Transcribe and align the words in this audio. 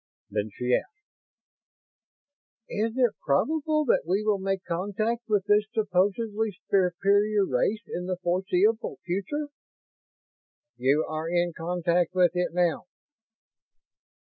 Then 0.31 0.49
she 0.53 0.73
asked: 0.73 1.05
"Is 2.67 2.93
it 2.97 3.13
probable 3.23 3.85
that 3.85 4.01
we 4.03 4.23
will 4.23 4.39
make 4.39 4.63
contact 4.63 5.29
with 5.29 5.45
this 5.45 5.65
supposedly 5.71 6.57
superior 6.67 7.45
race 7.45 7.83
in 7.85 8.07
the 8.07 8.17
foreseeable 8.17 8.97
future?" 9.05 9.49
"You 10.75 11.05
are 11.07 11.29
in 11.29 11.53
contact 11.55 12.15
with 12.15 12.31
it 12.33 12.51
now." 12.51 12.85